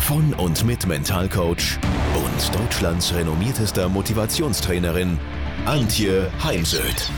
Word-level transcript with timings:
von 0.00 0.34
und 0.34 0.64
mit 0.64 0.86
Mentalcoach 0.86 1.78
und 2.14 2.54
Deutschlands 2.58 3.14
renommiertester 3.14 3.88
Motivationstrainerin 3.88 5.18
Antje 5.66 6.32
Heimsöth. 6.42 7.10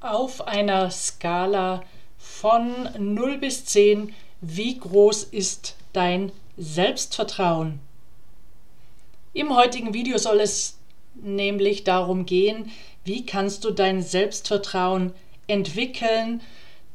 Auf 0.00 0.46
einer 0.46 0.90
Skala 0.90 1.82
von 2.18 2.88
0 2.98 3.38
bis 3.38 3.64
10, 3.66 4.14
wie 4.40 4.78
groß 4.78 5.24
ist 5.24 5.76
dein 5.92 6.32
Selbstvertrauen? 6.56 7.78
Im 9.32 9.54
heutigen 9.56 9.94
Video 9.94 10.18
soll 10.18 10.40
es 10.40 10.78
nämlich 11.14 11.84
darum 11.84 12.26
gehen, 12.26 12.70
wie 13.04 13.24
kannst 13.24 13.64
du 13.64 13.70
dein 13.70 14.02
Selbstvertrauen 14.02 15.14
entwickeln, 15.46 16.40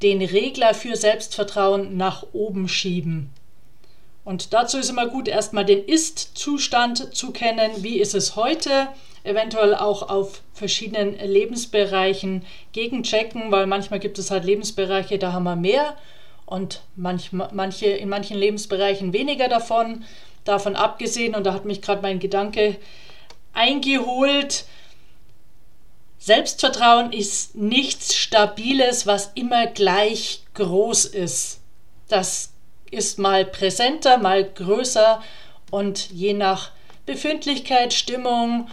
den 0.02 0.22
Regler 0.22 0.74
für 0.74 0.96
Selbstvertrauen 0.96 1.98
nach 1.98 2.26
oben 2.34 2.68
schieben. 2.68 3.32
Und 4.24 4.54
dazu 4.54 4.78
ist 4.78 4.90
immer 4.90 5.08
gut, 5.08 5.28
erstmal 5.28 5.64
den 5.64 5.86
Ist-Zustand 5.86 7.16
zu 7.16 7.32
kennen. 7.32 7.72
Wie 7.78 8.00
ist 8.00 8.14
es 8.14 8.36
heute? 8.36 8.90
Eventuell 9.24 9.74
auch 9.74 10.10
auf 10.10 10.42
verschiedenen 10.54 11.18
Lebensbereichen 11.18 12.46
gegenchecken, 12.74 13.52
weil 13.52 13.68
manchmal 13.68 14.00
gibt 14.00 14.20
es 14.20 14.30
halt 14.30 14.44
Lebensbereiche, 14.44 15.18
da 15.18 15.32
haben 15.32 15.44
wir 15.44 15.56
mehr 15.56 15.96
und 16.46 16.82
manchmal, 16.96 17.50
manche, 17.54 17.88
in 17.88 18.10
manchen 18.10 18.38
Lebensbereichen 18.38 19.14
weniger 19.14 19.48
davon. 19.48 20.04
Davon 20.46 20.76
abgesehen, 20.76 21.36
und 21.36 21.46
da 21.46 21.54
hat 21.54 21.66
mich 21.66 21.82
gerade 21.82 22.02
mein 22.02 22.20
Gedanke 22.20 22.78
eingeholt, 23.54 24.66
Selbstvertrauen 26.28 27.14
ist 27.14 27.56
nichts 27.56 28.14
Stabiles, 28.14 29.08
was 29.08 29.32
immer 29.36 29.66
gleich 29.66 30.42
groß 30.56 31.06
ist. 31.06 31.62
Das 32.10 32.52
ist 32.92 33.18
mal 33.18 33.46
präsenter, 33.46 34.18
mal 34.18 34.44
größer 34.44 35.24
und 35.72 36.10
je 36.12 36.34
nach 36.34 36.72
Befindlichkeit, 37.06 37.94
Stimmung, 37.94 38.68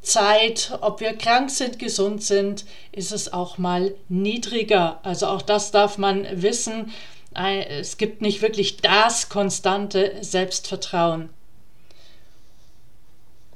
Zeit, 0.00 0.78
ob 0.80 1.00
wir 1.00 1.18
krank 1.18 1.50
sind, 1.50 1.78
gesund 1.78 2.22
sind, 2.22 2.64
ist 2.92 3.12
es 3.12 3.30
auch 3.30 3.58
mal 3.58 3.94
niedriger. 4.08 5.00
Also 5.02 5.26
auch 5.26 5.42
das 5.42 5.72
darf 5.72 5.98
man 5.98 6.26
wissen. 6.32 6.94
Es 7.34 7.98
gibt 7.98 8.22
nicht 8.22 8.40
wirklich 8.40 8.78
das 8.78 9.28
konstante 9.28 10.16
Selbstvertrauen. 10.22 11.28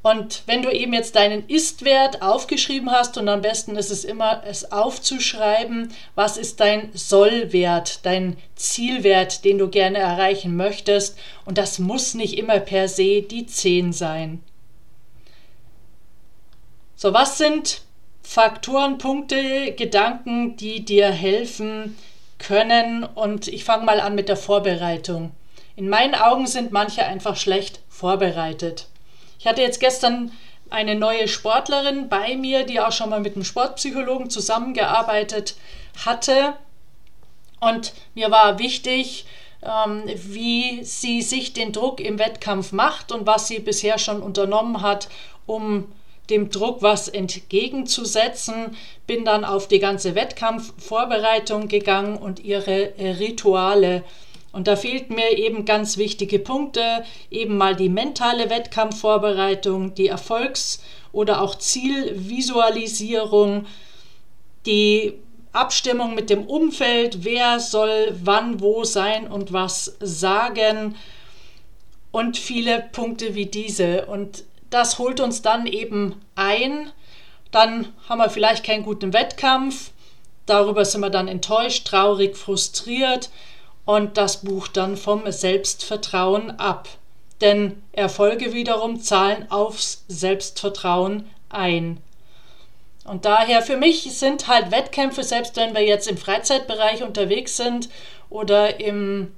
Und 0.04 0.42
wenn 0.44 0.60
du 0.60 0.70
eben 0.70 0.92
jetzt 0.92 1.16
deinen 1.16 1.48
Ist-Wert 1.48 2.20
aufgeschrieben 2.20 2.90
hast 2.90 3.16
und 3.16 3.26
am 3.26 3.40
besten 3.40 3.74
ist 3.74 3.90
es 3.90 4.04
immer, 4.04 4.42
es 4.44 4.70
aufzuschreiben, 4.70 5.94
was 6.14 6.36
ist 6.36 6.60
dein 6.60 6.90
Soll-Wert, 6.92 8.04
dein 8.04 8.36
Zielwert, 8.54 9.46
den 9.46 9.56
du 9.56 9.70
gerne 9.70 9.96
erreichen 9.96 10.56
möchtest. 10.56 11.18
Und 11.46 11.56
das 11.56 11.78
muss 11.78 12.12
nicht 12.12 12.36
immer 12.36 12.60
per 12.60 12.86
se 12.86 13.22
die 13.22 13.46
10 13.46 13.94
sein. 13.94 14.42
So, 16.96 17.14
was 17.14 17.38
sind 17.38 17.80
Faktoren, 18.22 18.98
Punkte, 18.98 19.72
Gedanken, 19.72 20.58
die 20.58 20.84
dir 20.84 21.10
helfen 21.12 21.96
können? 22.38 23.04
Und 23.04 23.48
ich 23.48 23.64
fange 23.64 23.86
mal 23.86 24.00
an 24.00 24.14
mit 24.14 24.28
der 24.28 24.36
Vorbereitung. 24.36 25.30
In 25.76 25.88
meinen 25.88 26.14
Augen 26.14 26.46
sind 26.46 26.72
manche 26.72 27.06
einfach 27.06 27.36
schlecht 27.36 27.80
vorbereitet. 27.88 28.88
Ich 29.44 29.50
hatte 29.50 29.60
jetzt 29.60 29.78
gestern 29.78 30.32
eine 30.70 30.94
neue 30.94 31.28
Sportlerin 31.28 32.08
bei 32.08 32.34
mir, 32.34 32.64
die 32.64 32.80
auch 32.80 32.92
schon 32.92 33.10
mal 33.10 33.20
mit 33.20 33.34
einem 33.34 33.44
Sportpsychologen 33.44 34.30
zusammengearbeitet 34.30 35.56
hatte. 36.06 36.54
Und 37.60 37.92
mir 38.14 38.30
war 38.30 38.58
wichtig, 38.58 39.26
ähm, 39.62 40.04
wie 40.14 40.82
sie 40.82 41.20
sich 41.20 41.52
den 41.52 41.72
Druck 41.72 42.00
im 42.00 42.18
Wettkampf 42.18 42.72
macht 42.72 43.12
und 43.12 43.26
was 43.26 43.46
sie 43.46 43.58
bisher 43.58 43.98
schon 43.98 44.22
unternommen 44.22 44.80
hat, 44.80 45.10
um 45.44 45.92
dem 46.30 46.48
Druck 46.48 46.80
was 46.80 47.08
entgegenzusetzen. 47.08 48.74
Bin 49.06 49.26
dann 49.26 49.44
auf 49.44 49.68
die 49.68 49.78
ganze 49.78 50.14
Wettkampfvorbereitung 50.14 51.68
gegangen 51.68 52.16
und 52.16 52.40
ihre 52.40 52.94
Rituale 52.98 54.04
und 54.54 54.68
da 54.68 54.76
fehlten 54.76 55.16
mir 55.16 55.36
eben 55.36 55.64
ganz 55.64 55.96
wichtige 55.96 56.38
Punkte, 56.38 57.04
eben 57.28 57.56
mal 57.56 57.74
die 57.74 57.88
mentale 57.88 58.50
Wettkampfvorbereitung, 58.50 59.96
die 59.96 60.06
Erfolgs- 60.06 60.80
oder 61.10 61.42
auch 61.42 61.56
Zielvisualisierung, 61.56 63.66
die 64.64 65.14
Abstimmung 65.52 66.14
mit 66.14 66.30
dem 66.30 66.46
Umfeld, 66.46 67.24
wer 67.24 67.58
soll 67.58 68.14
wann 68.22 68.60
wo 68.60 68.84
sein 68.84 69.26
und 69.26 69.52
was 69.52 69.96
sagen 69.98 70.94
und 72.12 72.38
viele 72.38 72.88
Punkte 72.92 73.34
wie 73.34 73.46
diese. 73.46 74.06
Und 74.06 74.44
das 74.70 75.00
holt 75.00 75.18
uns 75.18 75.42
dann 75.42 75.66
eben 75.66 76.22
ein. 76.36 76.92
Dann 77.50 77.88
haben 78.08 78.18
wir 78.18 78.30
vielleicht 78.30 78.64
keinen 78.64 78.84
guten 78.84 79.12
Wettkampf. 79.12 79.90
Darüber 80.46 80.84
sind 80.84 81.00
wir 81.00 81.10
dann 81.10 81.26
enttäuscht, 81.26 81.88
traurig, 81.88 82.36
frustriert 82.36 83.30
und 83.84 84.16
das 84.16 84.42
Buch 84.42 84.68
dann 84.68 84.96
vom 84.96 85.30
Selbstvertrauen 85.30 86.58
ab. 86.58 86.88
Denn 87.40 87.82
Erfolge 87.92 88.52
wiederum 88.52 89.00
zahlen 89.00 89.50
aufs 89.50 90.04
Selbstvertrauen 90.08 91.28
ein. 91.50 91.98
Und 93.04 93.26
daher 93.26 93.60
für 93.60 93.76
mich 93.76 94.18
sind 94.18 94.48
halt 94.48 94.70
Wettkämpfe, 94.70 95.22
selbst 95.22 95.56
wenn 95.56 95.74
wir 95.74 95.82
jetzt 95.82 96.08
im 96.08 96.16
Freizeitbereich 96.16 97.02
unterwegs 97.02 97.56
sind 97.56 97.90
oder 98.30 98.80
im 98.80 99.34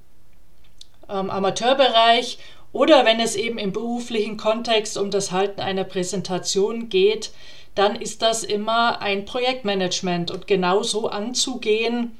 ähm, 1.08 1.30
Amateurbereich 1.30 2.38
oder 2.72 3.04
wenn 3.04 3.18
es 3.18 3.34
eben 3.34 3.58
im 3.58 3.72
beruflichen 3.72 4.36
Kontext 4.36 4.96
um 4.96 5.10
das 5.10 5.32
Halten 5.32 5.60
einer 5.60 5.84
Präsentation 5.84 6.88
geht, 6.88 7.32
dann 7.74 7.96
ist 7.96 8.22
das 8.22 8.44
immer 8.44 9.02
ein 9.02 9.24
Projektmanagement 9.24 10.30
und 10.30 10.46
genauso 10.46 11.08
anzugehen, 11.08 12.16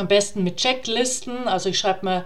am 0.00 0.08
besten 0.08 0.42
mit 0.42 0.56
Checklisten. 0.56 1.46
Also 1.46 1.68
ich 1.68 1.78
schreibe 1.78 2.06
mir 2.06 2.24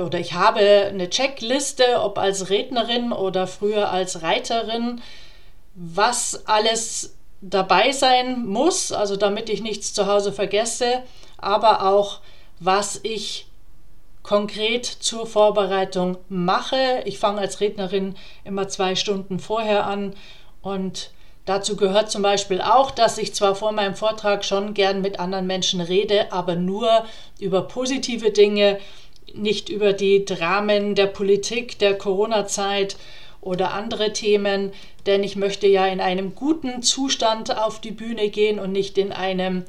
oder 0.00 0.18
ich 0.18 0.32
habe 0.32 0.60
eine 0.88 1.10
Checkliste, 1.10 2.00
ob 2.00 2.18
als 2.18 2.48
Rednerin 2.50 3.12
oder 3.12 3.46
früher 3.46 3.90
als 3.90 4.22
Reiterin, 4.22 5.00
was 5.74 6.46
alles 6.46 7.16
dabei 7.40 7.92
sein 7.92 8.46
muss, 8.46 8.90
also 8.90 9.16
damit 9.16 9.48
ich 9.48 9.62
nichts 9.62 9.92
zu 9.92 10.06
Hause 10.06 10.32
vergesse, 10.32 11.02
aber 11.38 11.86
auch 11.86 12.20
was 12.58 12.98
ich 13.02 13.46
konkret 14.22 14.86
zur 14.86 15.26
Vorbereitung 15.26 16.18
mache. 16.28 17.02
Ich 17.04 17.18
fange 17.18 17.40
als 17.40 17.60
Rednerin 17.60 18.16
immer 18.42 18.66
zwei 18.66 18.96
Stunden 18.96 19.38
vorher 19.38 19.86
an 19.86 20.14
und 20.62 21.10
Dazu 21.46 21.76
gehört 21.76 22.10
zum 22.10 22.22
Beispiel 22.22 22.60
auch, 22.60 22.90
dass 22.90 23.18
ich 23.18 23.32
zwar 23.32 23.54
vor 23.54 23.70
meinem 23.70 23.94
Vortrag 23.94 24.44
schon 24.44 24.74
gern 24.74 25.00
mit 25.00 25.20
anderen 25.20 25.46
Menschen 25.46 25.80
rede, 25.80 26.32
aber 26.32 26.56
nur 26.56 27.04
über 27.38 27.62
positive 27.62 28.32
Dinge, 28.32 28.78
nicht 29.32 29.68
über 29.68 29.92
die 29.92 30.24
Dramen 30.24 30.96
der 30.96 31.06
Politik, 31.06 31.78
der 31.78 31.96
Corona-Zeit 31.96 32.96
oder 33.40 33.74
andere 33.74 34.12
Themen, 34.12 34.72
denn 35.06 35.22
ich 35.22 35.36
möchte 35.36 35.68
ja 35.68 35.86
in 35.86 36.00
einem 36.00 36.34
guten 36.34 36.82
Zustand 36.82 37.56
auf 37.56 37.80
die 37.80 37.92
Bühne 37.92 38.28
gehen 38.28 38.58
und 38.58 38.72
nicht 38.72 38.98
in 38.98 39.12
einem 39.12 39.64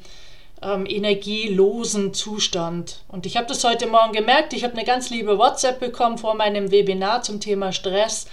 ähm, 0.60 0.84
energielosen 0.84 2.12
Zustand. 2.12 3.04
Und 3.06 3.24
ich 3.24 3.36
habe 3.36 3.46
das 3.46 3.62
heute 3.62 3.86
Morgen 3.86 4.12
gemerkt, 4.12 4.52
ich 4.52 4.64
habe 4.64 4.74
eine 4.74 4.84
ganz 4.84 5.10
liebe 5.10 5.38
WhatsApp 5.38 5.78
bekommen 5.78 6.18
vor 6.18 6.34
meinem 6.34 6.72
Webinar 6.72 7.22
zum 7.22 7.38
Thema 7.38 7.70
Stress 7.70 8.26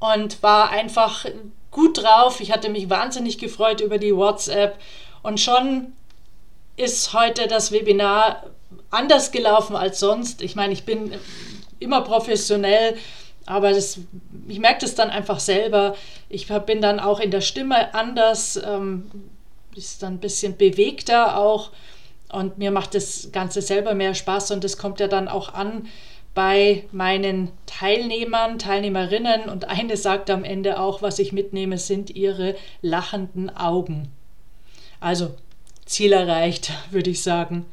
und 0.00 0.42
war 0.42 0.70
einfach 0.70 1.26
gut 1.72 2.02
drauf. 2.02 2.40
Ich 2.40 2.52
hatte 2.52 2.68
mich 2.68 2.88
wahnsinnig 2.88 3.38
gefreut 3.38 3.80
über 3.80 3.98
die 3.98 4.14
WhatsApp 4.14 4.78
und 5.22 5.40
schon 5.40 5.92
ist 6.76 7.12
heute 7.12 7.48
das 7.48 7.72
Webinar 7.72 8.44
anders 8.90 9.32
gelaufen 9.32 9.74
als 9.74 9.98
sonst. 9.98 10.42
Ich 10.42 10.54
meine, 10.54 10.72
ich 10.72 10.84
bin 10.84 11.12
immer 11.80 12.02
professionell, 12.02 12.96
aber 13.46 13.72
das, 13.72 13.98
ich 14.46 14.60
merke 14.60 14.82
das 14.82 14.94
dann 14.94 15.10
einfach 15.10 15.40
selber. 15.40 15.96
Ich 16.28 16.46
bin 16.46 16.80
dann 16.80 17.00
auch 17.00 17.18
in 17.18 17.30
der 17.30 17.40
Stimme 17.40 17.94
anders, 17.94 18.56
ähm, 18.64 19.10
ist 19.74 20.02
dann 20.02 20.14
ein 20.14 20.20
bisschen 20.20 20.56
bewegter 20.56 21.36
auch 21.38 21.70
und 22.30 22.58
mir 22.58 22.70
macht 22.70 22.94
das 22.94 23.30
Ganze 23.32 23.60
selber 23.60 23.94
mehr 23.94 24.14
Spaß 24.14 24.52
und 24.52 24.64
das 24.64 24.78
kommt 24.78 25.00
ja 25.00 25.08
dann 25.08 25.28
auch 25.28 25.52
an 25.52 25.88
bei 26.34 26.84
meinen 26.92 27.50
Teilnehmern, 27.66 28.58
Teilnehmerinnen 28.58 29.48
und 29.48 29.68
eine 29.68 29.96
sagt 29.96 30.30
am 30.30 30.44
Ende 30.44 30.80
auch, 30.80 31.02
was 31.02 31.18
ich 31.18 31.32
mitnehme, 31.32 31.78
sind 31.78 32.10
ihre 32.10 32.54
lachenden 32.80 33.54
Augen. 33.54 34.08
Also 35.00 35.34
Ziel 35.84 36.12
erreicht, 36.12 36.72
würde 36.90 37.10
ich 37.10 37.22
sagen. 37.22 37.66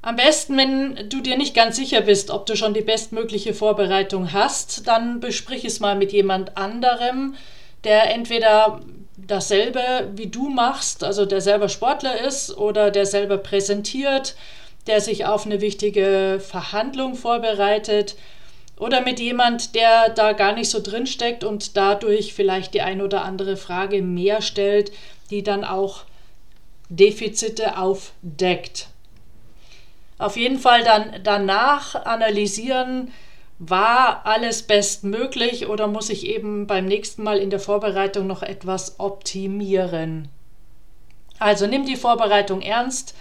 Am 0.00 0.16
besten, 0.16 0.56
wenn 0.58 1.08
du 1.08 1.22
dir 1.22 1.38
nicht 1.38 1.54
ganz 1.54 1.76
sicher 1.76 2.02
bist, 2.02 2.30
ob 2.30 2.44
du 2.44 2.56
schon 2.56 2.74
die 2.74 2.82
bestmögliche 2.82 3.54
Vorbereitung 3.54 4.32
hast, 4.32 4.86
dann 4.86 5.20
besprich 5.20 5.64
es 5.64 5.80
mal 5.80 5.96
mit 5.96 6.12
jemand 6.12 6.58
anderem, 6.58 7.36
der 7.84 8.12
entweder 8.12 8.80
dasselbe 9.16 10.10
wie 10.14 10.26
du 10.26 10.50
machst, 10.50 11.04
also 11.04 11.24
der 11.24 11.40
selber 11.40 11.70
Sportler 11.70 12.20
ist 12.20 12.54
oder 12.56 12.90
der 12.90 13.06
selber 13.06 13.38
präsentiert, 13.38 14.34
der 14.86 15.00
sich 15.00 15.26
auf 15.26 15.46
eine 15.46 15.60
wichtige 15.60 16.40
Verhandlung 16.46 17.14
vorbereitet 17.14 18.16
oder 18.78 19.00
mit 19.00 19.20
jemand, 19.20 19.74
der 19.74 20.08
da 20.10 20.32
gar 20.32 20.52
nicht 20.52 20.68
so 20.68 20.80
drin 20.80 21.06
steckt 21.06 21.44
und 21.44 21.76
dadurch 21.76 22.34
vielleicht 22.34 22.74
die 22.74 22.82
ein 22.82 23.00
oder 23.00 23.24
andere 23.24 23.56
Frage 23.56 24.02
mehr 24.02 24.42
stellt, 24.42 24.92
die 25.30 25.42
dann 25.42 25.64
auch 25.64 26.04
Defizite 26.88 27.78
aufdeckt. 27.78 28.88
Auf 30.18 30.36
jeden 30.36 30.58
Fall 30.58 30.84
dann 30.84 31.20
danach 31.22 31.94
analysieren, 32.04 33.12
war 33.58 34.26
alles 34.26 34.62
bestmöglich 34.62 35.68
oder 35.68 35.86
muss 35.86 36.10
ich 36.10 36.26
eben 36.26 36.66
beim 36.66 36.86
nächsten 36.86 37.22
Mal 37.22 37.38
in 37.38 37.50
der 37.50 37.60
Vorbereitung 37.60 38.26
noch 38.26 38.42
etwas 38.42 38.98
optimieren? 38.98 40.28
Also 41.38 41.66
nimm 41.66 41.86
die 41.86 41.96
Vorbereitung 41.96 42.62
ernst. 42.62 43.14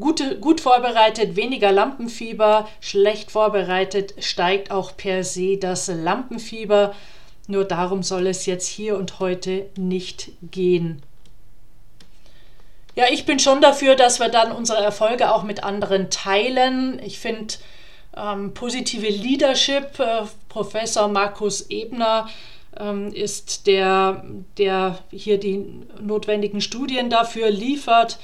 Gute, 0.00 0.38
gut 0.38 0.60
vorbereitet, 0.60 1.34
weniger 1.34 1.72
Lampenfieber. 1.72 2.68
Schlecht 2.80 3.32
vorbereitet 3.32 4.14
steigt 4.20 4.70
auch 4.70 4.96
per 4.96 5.24
se 5.24 5.56
das 5.56 5.88
Lampenfieber. 5.88 6.94
Nur 7.48 7.64
darum 7.64 8.02
soll 8.02 8.28
es 8.28 8.46
jetzt 8.46 8.68
hier 8.68 8.96
und 8.96 9.18
heute 9.18 9.66
nicht 9.76 10.30
gehen. 10.42 11.02
Ja, 12.94 13.06
ich 13.10 13.26
bin 13.26 13.38
schon 13.38 13.60
dafür, 13.60 13.96
dass 13.96 14.20
wir 14.20 14.28
dann 14.28 14.52
unsere 14.52 14.82
Erfolge 14.82 15.32
auch 15.32 15.42
mit 15.42 15.64
anderen 15.64 16.10
teilen. 16.10 17.00
Ich 17.04 17.18
finde 17.18 17.54
ähm, 18.16 18.54
positive 18.54 19.08
Leadership, 19.08 19.98
äh, 19.98 20.22
Professor 20.48 21.08
Markus 21.08 21.70
Ebner 21.70 22.28
ähm, 22.78 23.12
ist 23.12 23.66
der, 23.66 24.24
der 24.58 24.98
hier 25.10 25.38
die 25.38 25.64
notwendigen 26.00 26.60
Studien 26.60 27.10
dafür 27.10 27.50
liefert. 27.50 28.18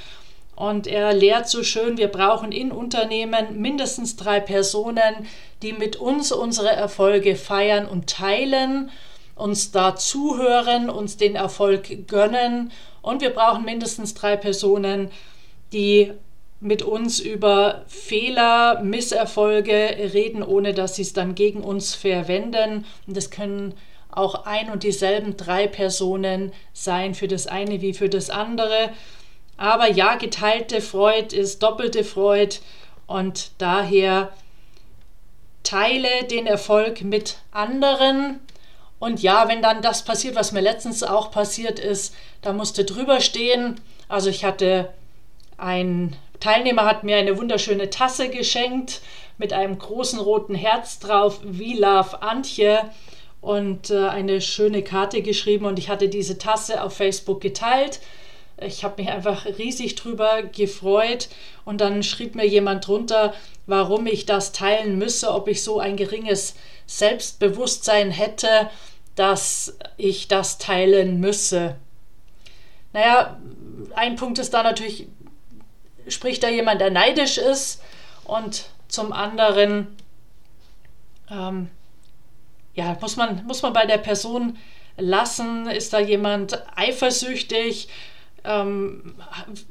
Und 0.57 0.87
er 0.87 1.13
lehrt 1.13 1.49
so 1.49 1.63
schön, 1.63 1.97
wir 1.97 2.09
brauchen 2.09 2.53
in 2.53 2.71
Unternehmen 2.71 3.61
mindestens 3.61 4.17
drei 4.17 4.41
Personen, 4.41 5.27
die 5.63 5.73
mit 5.73 5.97
uns 5.97 6.31
unsere 6.31 6.71
Erfolge 6.71 7.37
feiern 7.37 7.87
und 7.87 8.09
teilen, 8.09 8.91
uns 9.35 9.73
da 9.73 9.97
zuhören, 9.97 10.91
uns 10.91 11.17
den 11.17 11.35
Erfolg 11.35 12.07
gönnen 12.07 12.71
und 13.05 13.21
wir 13.21 13.31
brauchen 13.31 13.67
mindestens 13.67 14.15
drei 14.15 14.37
Personen, 14.37 15.11
die 15.75 16.13
mit 16.59 16.83
uns 16.83 17.21
über 17.21 17.85
Fehler, 17.87 18.81
Misserfolge 18.83 20.11
reden, 20.15 20.43
ohne 20.43 20.73
dass 20.73 20.97
sie 20.97 21.03
es 21.03 21.13
dann 21.13 21.35
gegen 21.35 21.63
uns 21.63 21.95
verwenden. 21.95 22.87
Und 23.07 23.15
das 23.15 23.31
können 23.31 23.75
auch 24.11 24.47
ein 24.47 24.71
und 24.71 24.85
dieselben 24.85 25.37
drei 25.37 25.67
Personen 25.67 26.53
sein, 26.73 27.15
für 27.15 27.29
das 27.29 27.47
eine 27.47 27.83
wie 27.83 27.93
für 27.93 28.09
das 28.09 28.31
andere. 28.31 28.91
Aber 29.57 29.91
ja, 29.91 30.17
geteilte 30.17 30.81
Freude 30.81 31.37
ist 31.37 31.63
doppelte 31.63 32.05
Freude 32.05 32.57
und 33.07 33.51
daher 33.59 34.33
teile 35.63 36.25
den 36.31 36.47
Erfolg 36.47 37.03
mit 37.03 37.39
anderen 37.53 38.41
und 39.05 39.23
ja, 39.23 39.49
wenn 39.49 39.61
dann 39.61 39.83
das 39.83 40.03
passiert, 40.03 40.35
was 40.35 40.53
mir 40.53 40.63
letztens 40.63 41.03
auch 41.03 41.31
passiert 41.31 41.79
ist, 41.79 42.15
da 42.41 42.55
musste 42.55 42.87
drüber 42.87 43.21
stehen. 43.21 43.79
Also 44.09 44.31
ich 44.31 44.47
hatte 44.47 44.89
ein 45.59 46.17
Teilnehmer 46.41 46.85
hat 46.85 47.05
mir 47.05 47.17
eine 47.17 47.39
wunderschöne 47.39 47.91
Tasse 47.91 48.29
geschenkt 48.29 49.03
mit 49.37 49.53
einem 49.53 49.79
großen 49.79 50.19
roten 50.19 50.55
Herz 50.55 51.01
drauf, 51.01 51.41
We 51.43 51.75
Love 51.79 52.23
Antje 52.23 52.91
und 53.41 53.91
äh, 53.91 54.09
eine 54.09 54.41
schöne 54.41 54.83
Karte 54.83 55.23
geschrieben 55.23 55.67
und 55.67 55.79
ich 55.79 55.89
hatte 55.91 56.09
diese 56.09 56.39
Tasse 56.39 56.83
auf 56.83 56.97
Facebook 56.97 57.41
geteilt. 57.41 58.01
Ich 58.57 58.85
habe 58.85 59.03
mich 59.03 59.11
einfach 59.11 59.47
riesig 59.59 59.95
drüber 59.97 60.43
gefreut. 60.43 61.29
Und 61.65 61.81
dann 61.81 62.03
schrieb 62.03 62.35
mir 62.35 62.47
jemand 62.47 62.87
drunter, 62.87 63.35
warum 63.67 64.07
ich 64.07 64.27
das 64.27 64.53
teilen 64.53 64.99
müsse, 64.99 65.33
ob 65.33 65.49
ich 65.49 65.63
so 65.63 65.81
ein 65.81 65.97
geringes 65.97 66.55
Selbstbewusstsein 66.87 68.11
hätte, 68.11 68.71
dass 69.15 69.77
ich 69.97 70.29
das 70.29 70.59
teilen 70.59 71.21
müsse. 71.21 71.77
Naja, 72.93 73.39
ein 73.95 74.17
Punkt 74.17 74.39
ist 74.39 74.55
da 74.55 74.63
natürlich, 74.63 75.09
spricht 76.09 76.43
da 76.43 76.49
jemand, 76.49 76.81
der 76.81 76.91
neidisch 76.91 77.39
ist? 77.39 77.83
Und 78.25 78.67
zum 78.89 79.13
anderen, 79.13 79.97
ähm, 81.31 81.69
ja, 82.75 82.97
muss 83.01 83.17
man, 83.17 83.45
muss 83.47 83.63
man 83.63 83.73
bei 83.73 83.87
der 83.87 83.99
Person 83.99 84.59
lassen, 84.97 85.69
ist 85.69 85.93
da 85.93 85.99
jemand 85.99 86.63
eifersüchtig, 86.77 87.89
ähm, 88.45 89.15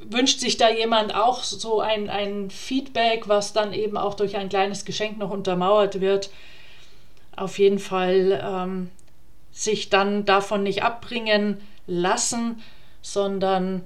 wünscht 0.09 0.39
sich 0.39 0.57
da 0.57 0.69
jemand 0.69 1.13
auch 1.15 1.43
so 1.43 1.79
ein, 1.79 2.09
ein 2.09 2.49
Feedback, 2.49 3.27
was 3.27 3.53
dann 3.53 3.73
eben 3.73 3.97
auch 3.97 4.15
durch 4.15 4.35
ein 4.35 4.49
kleines 4.49 4.83
Geschenk 4.85 5.17
noch 5.17 5.29
untermauert 5.29 6.01
wird. 6.01 6.31
Auf 7.35 7.59
jeden 7.59 7.79
Fall 7.79 8.41
ähm, 8.43 8.89
sich 9.51 9.89
dann 9.89 10.25
davon 10.25 10.63
nicht 10.63 10.83
abbringen 10.83 11.61
lassen, 11.85 12.61
sondern 13.01 13.83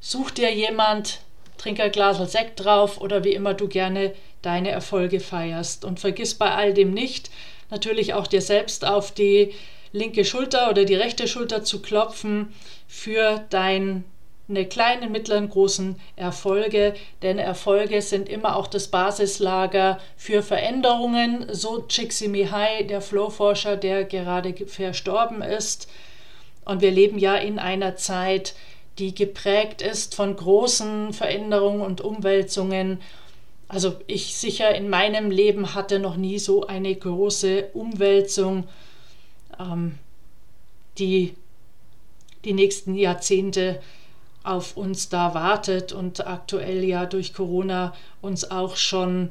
such 0.00 0.32
dir 0.32 0.52
jemand, 0.52 1.20
trink 1.58 1.80
ein 1.80 1.92
Glas 1.92 2.18
Sekt 2.30 2.64
drauf 2.64 3.00
oder 3.00 3.24
wie 3.24 3.32
immer 3.32 3.54
du 3.54 3.68
gerne 3.68 4.14
deine 4.42 4.70
Erfolge 4.70 5.20
feierst. 5.20 5.84
Und 5.84 6.00
vergiss 6.00 6.34
bei 6.34 6.50
all 6.50 6.74
dem 6.74 6.92
nicht, 6.92 7.30
natürlich 7.70 8.14
auch 8.14 8.26
dir 8.26 8.42
selbst 8.42 8.84
auf 8.84 9.12
die 9.12 9.54
linke 9.94 10.24
Schulter 10.24 10.70
oder 10.70 10.84
die 10.84 10.96
rechte 10.96 11.28
Schulter 11.28 11.62
zu 11.62 11.80
klopfen 11.80 12.52
für 12.88 13.44
dein 13.48 14.04
eine 14.46 14.66
kleinen, 14.66 15.10
mittleren, 15.10 15.48
großen 15.48 15.96
Erfolge, 16.16 16.92
denn 17.22 17.38
Erfolge 17.38 18.02
sind 18.02 18.28
immer 18.28 18.56
auch 18.56 18.66
das 18.66 18.88
Basislager 18.88 19.98
für 20.18 20.42
Veränderungen. 20.42 21.46
So 21.50 21.80
Csikszentmihalyi, 21.80 22.86
der 22.86 23.00
Flow-Forscher, 23.00 23.78
der 23.78 24.04
gerade 24.04 24.54
verstorben 24.66 25.40
ist. 25.40 25.88
Und 26.66 26.82
wir 26.82 26.90
leben 26.90 27.18
ja 27.18 27.36
in 27.36 27.58
einer 27.58 27.96
Zeit, 27.96 28.54
die 28.98 29.14
geprägt 29.14 29.80
ist 29.80 30.14
von 30.14 30.36
großen 30.36 31.14
Veränderungen 31.14 31.80
und 31.80 32.02
Umwälzungen. 32.02 33.00
Also 33.66 33.94
ich 34.06 34.36
sicher 34.36 34.74
in 34.74 34.90
meinem 34.90 35.30
Leben 35.30 35.74
hatte 35.74 35.98
noch 35.98 36.16
nie 36.16 36.38
so 36.38 36.66
eine 36.66 36.94
große 36.94 37.70
Umwälzung, 37.72 38.68
ähm, 39.58 39.98
die 40.98 41.34
die 42.44 42.52
nächsten 42.52 42.94
Jahrzehnte 42.94 43.80
auf 44.42 44.76
uns 44.76 45.08
da 45.08 45.34
wartet 45.34 45.92
und 45.92 46.26
aktuell 46.26 46.84
ja 46.84 47.06
durch 47.06 47.32
Corona 47.32 47.94
uns 48.20 48.50
auch 48.50 48.76
schon 48.76 49.30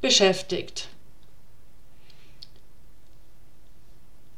beschäftigt. 0.00 0.88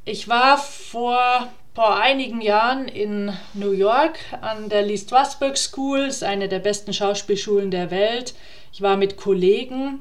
Ich 0.05 0.27
war 0.27 0.59
vor, 0.59 1.49
vor 1.75 1.97
einigen 2.01 2.41
Jahren 2.41 2.89
in 2.89 3.33
New 3.55 3.73
York 3.73 4.19
an 4.41 4.69
der 4.69 4.83
Lee 4.83 4.97
Strasberg 4.97 5.57
School, 5.57 6.01
ist 6.01 6.25
eine 6.25 6.49
der 6.49 6.61
besten 6.61 6.93
Schauspielschulen 6.93 7.71
der 7.71 7.91
Welt. 7.91 8.35
Ich 8.73 8.83
war 8.83 8.97
mit 8.97 9.17
Kollegen 9.17 10.01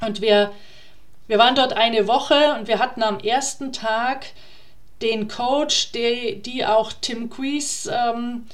und 0.00 0.20
wir, 0.20 0.52
wir 1.32 1.38
waren 1.38 1.54
dort 1.54 1.72
eine 1.72 2.08
Woche 2.08 2.54
und 2.58 2.68
wir 2.68 2.78
hatten 2.78 3.02
am 3.02 3.18
ersten 3.18 3.72
Tag 3.72 4.26
den 5.00 5.28
Coach, 5.28 5.90
die, 5.92 6.42
die 6.42 6.66
auch 6.66 6.92
Tim 6.92 7.30
Quies 7.30 7.88
ähm, 7.90 8.44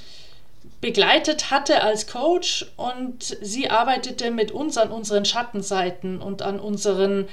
begleitet 0.81 1.51
hatte 1.51 1.83
als 1.83 2.07
Coach 2.07 2.67
und 2.77 3.37
sie 3.43 3.69
arbeitete 3.69 4.31
mit 4.31 4.53
uns 4.53 4.79
an 4.79 4.93
unseren 4.93 5.25
Schattenseiten 5.25 6.23
und 6.23 6.43
an 6.43 6.61
unseren 6.61 7.27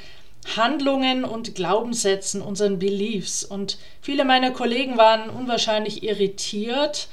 Handlungen 0.58 1.24
und 1.24 1.54
Glaubenssätzen, 1.54 2.42
unseren 2.42 2.80
Beliefs. 2.80 3.44
Und 3.44 3.78
viele 4.02 4.26
meiner 4.26 4.50
Kollegen 4.50 4.98
waren 4.98 5.30
unwahrscheinlich 5.30 6.02
irritiert. 6.02 7.08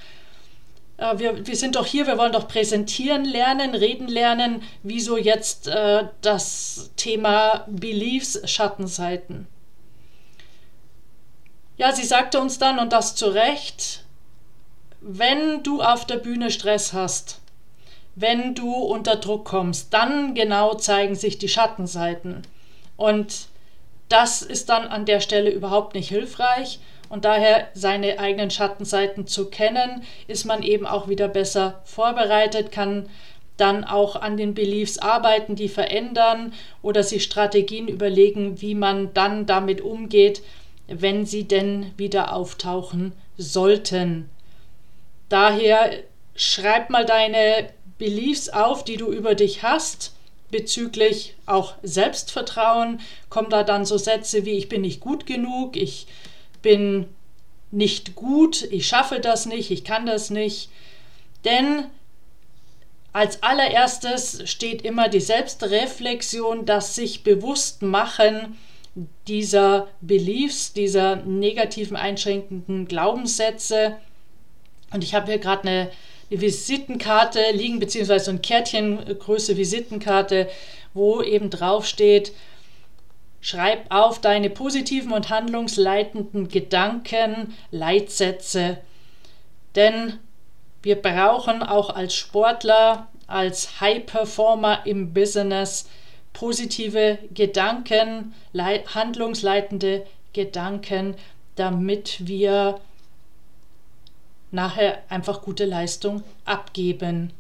Äh, 1.03 1.19
wir, 1.19 1.47
wir 1.47 1.57
sind 1.57 1.77
doch 1.77 1.87
hier, 1.87 2.07
wir 2.07 2.19
wollen 2.19 2.33
doch 2.33 2.49
präsentieren 2.49 3.25
lernen, 3.25 3.75
reden 3.75 4.09
lernen. 4.09 4.63
Wieso 4.83 5.17
jetzt 5.17 5.67
äh, 5.67 6.05
das 6.21 6.91
Thema 6.97 7.65
Beliefs, 7.69 8.41
Schattenseiten? 8.49 9.49
Ja, 11.77 11.93
sie 11.93 12.05
sagte 12.05 12.41
uns 12.41 12.59
dann, 12.59 12.79
und 12.79 12.93
das 12.93 13.17
zu 13.17 13.27
Recht, 13.27 14.05
wenn 15.01 15.63
du 15.65 15.83
auf 15.83 16.07
der 16.07 16.19
Bühne 16.19 16.51
Stress 16.51 16.93
hast, 16.93 17.41
wenn 18.15 18.55
du 18.55 18.73
unter 18.73 19.17
Druck 19.17 19.47
kommst, 19.47 19.93
dann 19.93 20.35
genau 20.35 20.75
zeigen 20.75 21.17
sich 21.17 21.39
die 21.39 21.49
Schattenseiten. 21.49 22.43
Und 22.97 23.49
das 24.09 24.43
ist 24.43 24.69
dann 24.69 24.87
an 24.87 25.07
der 25.07 25.21
Stelle 25.21 25.51
überhaupt 25.51 25.95
nicht 25.95 26.11
hilfreich. 26.11 26.79
Und 27.13 27.27
daher 27.27 27.69
seine 27.75 28.19
eigenen 28.19 28.51
Schattenseiten 28.51 29.27
zu 29.27 29.51
kennen, 29.51 30.03
ist 30.29 30.47
man 30.47 30.63
eben 30.63 30.87
auch 30.87 31.09
wieder 31.09 31.29
besser 31.29 31.83
vorbereitet, 31.85 32.73
kann 32.73 33.07
dann 33.59 33.85
auch 33.85 34.17
an 34.17 34.39
den 34.39 34.55
Beliefs 34.55 34.97
arbeiten, 34.97 35.55
die 35.55 35.69
verändern 35.69 36.55
oder 36.81 37.03
sich 37.03 37.25
Strategien 37.25 37.87
überlegen, 37.87 38.63
wie 38.63 38.75
man 38.75 39.13
dann 39.13 39.45
damit 39.45 39.83
umgeht, 39.83 40.41
wenn 40.89 41.27
sie 41.27 41.45
denn 41.45 41.93
wieder 41.99 42.35
auftauchen 42.35 43.13
sollten. 43.37 44.31
Daher 45.29 45.91
schreib 46.35 46.89
mal 46.89 47.05
deine 47.05 47.69
Beliefs 47.99 48.49
auf, 48.49 48.85
die 48.85 48.97
du 48.97 49.13
über 49.13 49.35
dich 49.35 49.63
hast, 49.63 50.15
bezüglich 50.51 51.35
auch 51.45 51.75
Selbstvertrauen. 51.83 53.01
Kommen 53.29 53.51
da 53.51 53.65
dann 53.65 53.85
so 53.85 53.99
Sätze 53.99 54.47
wie 54.47 54.53
ich 54.53 54.71
bin 54.71 54.81
nicht 54.81 55.01
gut 55.01 55.27
genug, 55.27 55.77
ich 55.77 56.07
bin 56.63 57.07
nicht 57.71 58.15
gut, 58.15 58.63
ich 58.71 58.87
schaffe 58.87 59.21
das 59.21 59.47
nicht, 59.47 59.71
ich 59.71 59.85
kann 59.85 60.07
das 60.07 60.31
nicht. 60.31 60.71
Denn 61.45 61.85
als 63.13 63.43
allererstes 63.43 64.43
steht 64.45 64.83
immer 64.83 65.09
die 65.09 65.21
Selbstreflexion, 65.21 66.65
das 66.65 66.95
sich 66.95 67.25
bewusst 67.25 67.83
machen 67.83 68.59
dieser 69.27 69.89
Beliefs, 70.01 70.73
dieser 70.73 71.17
negativen 71.17 71.97
einschränkenden 71.97 72.87
Glaubenssätze. 72.87 73.97
Und 74.93 75.03
ich 75.03 75.15
habe 75.15 75.27
hier 75.27 75.39
gerade 75.39 75.69
eine, 75.69 75.91
Visitenkarte 76.41 77.41
liegen, 77.53 77.79
beziehungsweise 77.79 78.27
so 78.27 78.31
ein 78.31 78.43
Kärtchengröße 78.43 79.57
Visitenkarte, 79.57 80.49
wo 80.95 81.21
eben 81.23 81.51
drauf 81.51 81.87
steht, 81.87 82.33
schreib 83.43 83.93
auf 83.93 84.21
deine 84.21 84.49
positiven 84.49 85.13
und 85.13 85.29
handlungsleitenden 85.29 86.49
Gedanken, 86.49 87.55
Leitsätze. 87.71 88.79
Denn 89.75 90.19
wir 90.83 90.97
brauchen 90.97 91.63
auch 91.63 91.91
als 91.91 92.15
Sportler, 92.15 93.09
als 93.27 93.81
High 93.81 94.07
Performer 94.07 94.87
im 94.87 95.13
Business 95.13 95.89
positive 96.33 97.19
Gedanken, 97.35 98.35
handlungsleitende 98.55 100.07
Gedanken, 100.33 101.17
damit 101.57 102.27
wir 102.27 102.81
nachher 104.51 105.03
einfach 105.09 105.43
gute 105.43 105.65
Leistung 105.65 106.23
abgeben. 106.45 107.33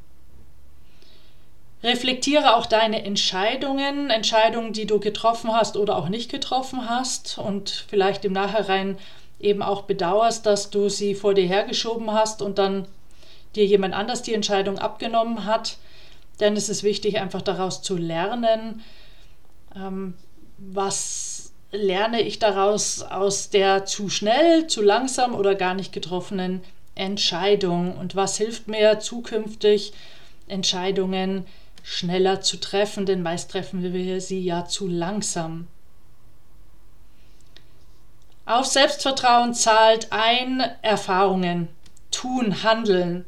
Reflektiere 1.82 2.56
auch 2.56 2.66
deine 2.66 3.04
Entscheidungen, 3.04 4.10
Entscheidungen, 4.10 4.72
die 4.72 4.86
du 4.86 5.00
getroffen 5.00 5.52
hast 5.52 5.76
oder 5.76 5.96
auch 5.96 6.08
nicht 6.08 6.30
getroffen 6.30 6.88
hast 6.88 7.38
und 7.38 7.86
vielleicht 7.88 8.24
im 8.24 8.32
Nachhinein 8.32 8.98
eben 9.40 9.62
auch 9.62 9.82
bedauerst, 9.82 10.46
dass 10.46 10.70
du 10.70 10.88
sie 10.88 11.16
vor 11.16 11.34
dir 11.34 11.46
hergeschoben 11.46 12.12
hast 12.12 12.40
und 12.40 12.58
dann 12.58 12.86
dir 13.56 13.66
jemand 13.66 13.94
anders 13.94 14.22
die 14.22 14.34
Entscheidung 14.34 14.78
abgenommen 14.78 15.44
hat. 15.44 15.78
Denn 16.38 16.56
es 16.56 16.68
ist 16.68 16.84
wichtig, 16.84 17.20
einfach 17.20 17.42
daraus 17.42 17.82
zu 17.82 17.96
lernen. 17.96 18.82
Ähm, 19.74 20.14
was 20.58 21.52
lerne 21.72 22.20
ich 22.20 22.38
daraus 22.38 23.02
aus 23.02 23.50
der 23.50 23.86
zu 23.86 24.08
schnell, 24.08 24.68
zu 24.68 24.82
langsam 24.82 25.34
oder 25.34 25.56
gar 25.56 25.74
nicht 25.74 25.92
getroffenen 25.92 26.62
Entscheidung? 26.94 27.96
Und 27.96 28.14
was 28.14 28.36
hilft 28.36 28.68
mir 28.68 29.00
zukünftig, 29.00 29.92
Entscheidungen 30.46 31.46
schneller 31.82 32.40
zu 32.40 32.58
treffen? 32.58 33.06
Denn 33.06 33.22
meist 33.22 33.50
treffen 33.50 33.82
wir 33.82 34.20
sie 34.20 34.42
ja 34.42 34.66
zu 34.66 34.88
langsam. 34.88 35.68
Auf 38.44 38.66
Selbstvertrauen 38.66 39.54
zahlt 39.54 40.08
ein 40.10 40.62
Erfahrungen, 40.82 41.68
tun, 42.10 42.62
handeln. 42.64 43.24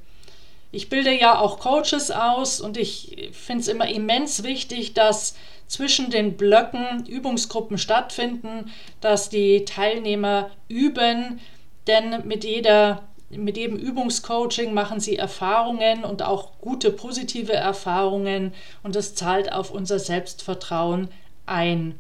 Ich 0.72 0.88
bilde 0.88 1.16
ja 1.16 1.38
auch 1.38 1.60
Coaches 1.60 2.10
aus 2.10 2.60
und 2.60 2.76
ich 2.76 3.30
finde 3.32 3.62
es 3.62 3.68
immer 3.68 3.88
immens 3.88 4.42
wichtig, 4.42 4.92
dass 4.92 5.36
zwischen 5.68 6.10
den 6.10 6.36
Blöcken 6.36 7.06
Übungsgruppen 7.06 7.78
stattfinden, 7.78 8.72
dass 9.00 9.28
die 9.28 9.64
Teilnehmer 9.64 10.50
üben, 10.68 11.40
denn 11.86 12.26
mit 12.26 12.44
jeder 12.44 13.02
mit 13.30 13.56
jedem 13.56 13.76
Übungscoaching 13.76 14.74
machen 14.74 15.00
sie 15.00 15.16
Erfahrungen 15.16 16.04
und 16.04 16.22
auch 16.22 16.58
gute 16.60 16.90
positive 16.90 17.52
Erfahrungen 17.52 18.52
und 18.82 18.94
das 18.94 19.14
zahlt 19.14 19.52
auf 19.52 19.70
unser 19.70 19.98
Selbstvertrauen 19.98 21.08
ein. 21.46 21.98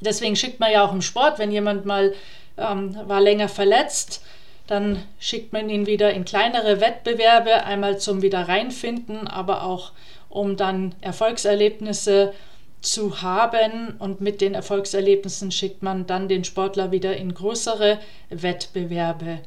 Deswegen 0.00 0.36
schickt 0.36 0.60
man 0.60 0.72
ja 0.72 0.84
auch 0.84 0.92
im 0.92 1.02
Sport, 1.02 1.38
wenn 1.38 1.52
jemand 1.52 1.84
mal 1.84 2.14
ähm, 2.56 2.96
war 3.06 3.20
länger 3.20 3.48
verletzt, 3.48 4.22
dann 4.66 5.02
schickt 5.18 5.52
man 5.52 5.68
ihn 5.68 5.86
wieder 5.86 6.12
in 6.12 6.24
kleinere 6.24 6.80
Wettbewerbe, 6.80 7.64
einmal 7.64 7.98
zum 7.98 8.22
wieder 8.22 8.48
reinfinden, 8.48 9.26
aber 9.26 9.64
auch 9.64 9.92
um 10.28 10.56
dann 10.56 10.94
Erfolgserlebnisse 11.00 12.32
zu 12.80 13.20
haben. 13.20 13.96
Und 13.98 14.20
mit 14.20 14.40
den 14.40 14.54
Erfolgserlebnissen 14.54 15.50
schickt 15.50 15.82
man 15.82 16.06
dann 16.06 16.28
den 16.28 16.44
Sportler 16.44 16.92
wieder 16.92 17.16
in 17.16 17.34
größere 17.34 17.98
Wettbewerbe. 18.30 19.40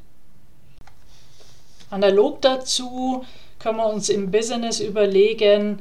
Analog 1.93 2.41
dazu 2.41 3.23
können 3.59 3.77
wir 3.77 3.85
uns 3.85 4.09
im 4.09 4.31
Business 4.31 4.79
überlegen, 4.79 5.79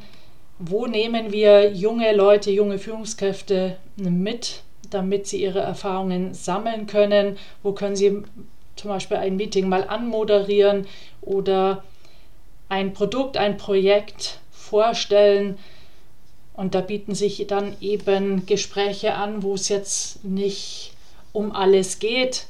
wo 0.58 0.86
nehmen 0.86 1.32
wir 1.32 1.72
junge 1.72 2.14
Leute, 2.14 2.50
junge 2.50 2.78
Führungskräfte 2.78 3.78
mit, 3.96 4.62
damit 4.90 5.26
sie 5.26 5.42
ihre 5.42 5.60
Erfahrungen 5.60 6.34
sammeln 6.34 6.86
können, 6.86 7.38
wo 7.62 7.72
können 7.72 7.96
sie 7.96 8.22
zum 8.76 8.90
Beispiel 8.90 9.16
ein 9.16 9.36
Meeting 9.36 9.70
mal 9.70 9.88
anmoderieren 9.88 10.86
oder 11.22 11.82
ein 12.68 12.92
Produkt, 12.92 13.38
ein 13.38 13.56
Projekt 13.56 14.38
vorstellen. 14.50 15.58
Und 16.52 16.74
da 16.74 16.82
bieten 16.82 17.14
sich 17.14 17.46
dann 17.46 17.74
eben 17.80 18.44
Gespräche 18.44 19.14
an, 19.14 19.42
wo 19.42 19.54
es 19.54 19.70
jetzt 19.70 20.22
nicht 20.24 20.92
um 21.32 21.52
alles 21.52 21.98
geht, 21.98 22.46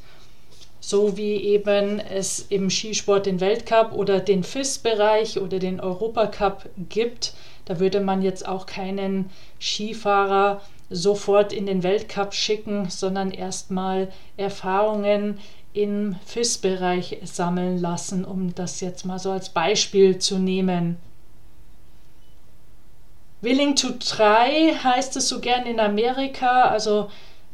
so 0.84 1.16
wie 1.16 1.36
eben 1.36 2.00
es 2.00 2.40
im 2.48 2.68
Skisport 2.68 3.26
den 3.26 3.40
Weltcup 3.40 3.92
oder 3.92 4.18
den 4.18 4.42
FIS-Bereich 4.42 5.38
oder 5.38 5.60
den 5.60 5.78
Europacup 5.80 6.68
gibt. 6.88 7.34
Da 7.66 7.78
würde 7.78 8.00
man 8.00 8.20
jetzt 8.20 8.46
auch 8.46 8.66
keinen 8.66 9.30
Skifahrer 9.60 10.60
sofort 10.90 11.52
in 11.52 11.66
den 11.66 11.84
Weltcup 11.84 12.34
schicken, 12.34 12.90
sondern 12.90 13.30
erstmal 13.30 14.08
Erfahrungen 14.36 15.38
im 15.72 16.16
FIS-Bereich 16.26 17.20
sammeln 17.22 17.80
lassen, 17.80 18.24
um 18.24 18.52
das 18.52 18.80
jetzt 18.80 19.06
mal 19.06 19.20
so 19.20 19.30
als 19.30 19.50
Beispiel 19.50 20.18
zu 20.18 20.40
nehmen. 20.40 20.96
Willing 23.40 23.76
to 23.76 23.90
try 24.00 24.74
heißt 24.82 25.16
es 25.16 25.28
so 25.28 25.40
gern 25.40 25.64
in 25.64 25.78
Amerika, 25.78 26.62
also 26.62 27.08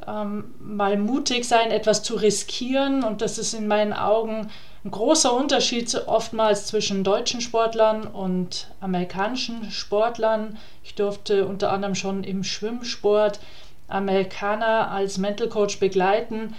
ähm, 0.07 0.55
mal 0.61 0.97
mutig 0.97 1.45
sein, 1.47 1.71
etwas 1.71 2.02
zu 2.02 2.17
riskieren. 2.17 3.02
Und 3.05 3.23
das 3.23 3.38
ist 3.38 3.55
in 3.55 3.67
meinen 3.67 3.93
Augen 3.93 4.50
ein 4.85 4.90
großer 4.90 5.33
Unterschied 5.35 5.95
oftmals 6.07 6.67
zwischen 6.67 7.05
deutschen 7.05 7.40
Sportlern 7.40 8.07
und 8.07 8.69
amerikanischen 8.81 9.71
Sportlern. 9.71 10.59
Ich 10.85 10.95
durfte 10.95 11.47
unter 11.47 11.73
anderem 11.73 11.95
schon 11.95 12.25
im 12.25 12.45
Schwimmsport 12.45 13.40
Amerikaner 13.88 14.90
als 14.90 15.19
Mental 15.19 15.49
Coach 15.49 15.81
begleiten 15.81 16.55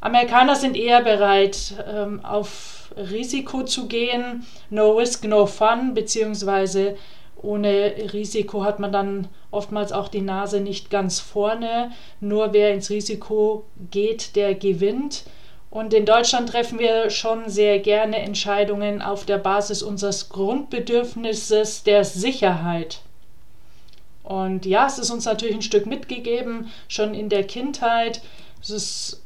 Amerikaner 0.00 0.54
sind 0.54 0.76
eher 0.76 1.02
bereit, 1.02 1.74
ähm, 1.92 2.24
auf 2.24 2.92
Risiko 2.96 3.64
zu 3.64 3.88
gehen. 3.88 4.46
No 4.70 4.92
risk, 4.92 5.24
no 5.24 5.46
fun, 5.46 5.94
beziehungsweise 5.94 6.96
ohne 7.42 7.94
Risiko 8.12 8.64
hat 8.64 8.80
man 8.80 8.92
dann 8.92 9.28
oftmals 9.50 9.92
auch 9.92 10.08
die 10.08 10.20
Nase 10.20 10.60
nicht 10.60 10.90
ganz 10.90 11.20
vorne. 11.20 11.92
Nur 12.20 12.52
wer 12.52 12.74
ins 12.74 12.90
Risiko 12.90 13.64
geht, 13.90 14.36
der 14.36 14.54
gewinnt. 14.54 15.24
Und 15.70 15.92
in 15.92 16.06
Deutschland 16.06 16.48
treffen 16.48 16.78
wir 16.78 17.10
schon 17.10 17.48
sehr 17.48 17.78
gerne 17.78 18.18
Entscheidungen 18.18 19.02
auf 19.02 19.26
der 19.26 19.38
Basis 19.38 19.82
unseres 19.82 20.30
Grundbedürfnisses 20.30 21.82
der 21.82 22.04
Sicherheit. 22.04 23.00
Und 24.22 24.66
ja, 24.66 24.86
es 24.86 24.98
ist 24.98 25.10
uns 25.10 25.24
natürlich 25.24 25.54
ein 25.54 25.62
Stück 25.62 25.86
mitgegeben, 25.86 26.70
schon 26.88 27.14
in 27.14 27.28
der 27.28 27.44
Kindheit. 27.44 28.22
Es 28.60 28.70
ist 28.70 29.22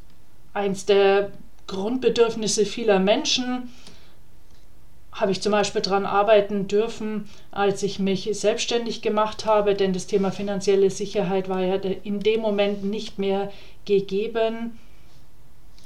eins 0.52 0.84
der 0.84 1.30
Grundbedürfnisse 1.66 2.66
vieler 2.66 2.98
Menschen. 2.98 3.72
Habe 5.12 5.32
ich 5.32 5.42
zum 5.42 5.52
Beispiel 5.52 5.82
daran 5.82 6.06
arbeiten 6.06 6.68
dürfen, 6.68 7.28
als 7.50 7.82
ich 7.82 7.98
mich 7.98 8.28
selbstständig 8.32 9.02
gemacht 9.02 9.44
habe, 9.44 9.74
denn 9.74 9.92
das 9.92 10.06
Thema 10.06 10.30
finanzielle 10.30 10.90
Sicherheit 10.90 11.48
war 11.48 11.60
ja 11.60 11.74
in 11.74 12.20
dem 12.20 12.40
Moment 12.40 12.82
nicht 12.84 13.18
mehr 13.18 13.52
gegeben. 13.84 14.78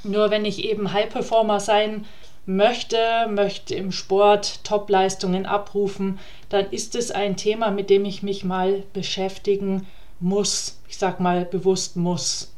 Nur 0.04 0.30
wenn 0.30 0.45
ich 0.45 0.64
eben 0.64 0.92
High 0.92 1.09
Performer 1.09 1.59
sein 1.59 2.04
möchte, 2.47 2.99
möchte 3.28 3.75
im 3.75 3.90
Sport 3.90 4.62
Topleistungen 4.62 5.47
abrufen, 5.47 6.21
dann 6.49 6.71
ist 6.71 6.95
es 6.95 7.11
ein 7.11 7.37
Thema, 7.37 7.73
mit 7.73 7.90
dem 7.90 8.04
ich 8.04 8.23
mich 8.23 8.45
mal 8.45 8.85
beschäftigen 8.92 9.87
muss. 10.21 10.80
Ich 10.88 10.99
sag 10.99 11.18
mal 11.18 11.45
bewusst 11.45 11.97
muss. 11.97 12.56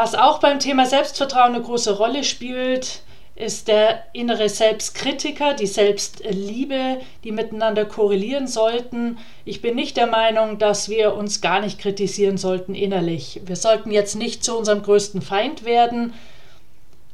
Was 0.00 0.14
auch 0.14 0.38
beim 0.38 0.60
Thema 0.60 0.86
Selbstvertrauen 0.86 1.56
eine 1.56 1.64
große 1.64 1.96
Rolle 1.98 2.22
spielt, 2.22 3.00
ist 3.34 3.66
der 3.66 4.04
innere 4.12 4.48
Selbstkritiker, 4.48 5.54
die 5.54 5.66
Selbstliebe, 5.66 6.98
die 7.24 7.32
miteinander 7.32 7.84
korrelieren 7.84 8.46
sollten. 8.46 9.18
Ich 9.44 9.60
bin 9.60 9.74
nicht 9.74 9.96
der 9.96 10.06
Meinung, 10.06 10.60
dass 10.60 10.88
wir 10.88 11.16
uns 11.16 11.40
gar 11.40 11.60
nicht 11.60 11.80
kritisieren 11.80 12.38
sollten 12.38 12.76
innerlich. 12.76 13.40
Wir 13.44 13.56
sollten 13.56 13.90
jetzt 13.90 14.14
nicht 14.14 14.44
zu 14.44 14.56
unserem 14.56 14.84
größten 14.84 15.20
Feind 15.20 15.64
werden, 15.64 16.14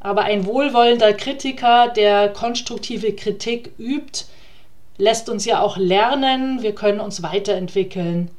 aber 0.00 0.24
ein 0.24 0.44
wohlwollender 0.44 1.14
Kritiker, 1.14 1.88
der 1.88 2.28
konstruktive 2.28 3.14
Kritik 3.14 3.72
übt, 3.78 4.26
lässt 4.98 5.30
uns 5.30 5.46
ja 5.46 5.62
auch 5.62 5.78
lernen, 5.78 6.60
wir 6.60 6.74
können 6.74 7.00
uns 7.00 7.22
weiterentwickeln. 7.22 8.30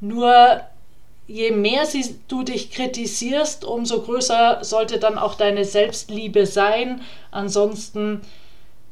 Nur 0.00 0.60
je 1.26 1.50
mehr 1.50 1.86
sie, 1.86 2.16
du 2.28 2.42
dich 2.42 2.70
kritisierst, 2.70 3.64
umso 3.64 4.02
größer 4.02 4.58
sollte 4.62 4.98
dann 4.98 5.18
auch 5.18 5.34
deine 5.34 5.64
Selbstliebe 5.64 6.46
sein. 6.46 7.00
Ansonsten 7.30 8.20